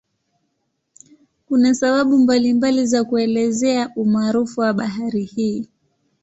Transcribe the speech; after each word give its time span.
Kuna 1.45 1.73
sababu 1.75 2.17
mbalimbali 2.17 2.85
za 2.85 3.03
kuelezea 3.03 3.89
umaarufu 3.95 4.61
wa 4.61 4.73
bahari 4.73 5.23
hii. 5.25 5.67